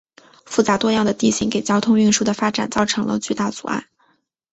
[0.47, 3.87] 复杂多样的地形给交通运输的发展造成了巨大阻碍。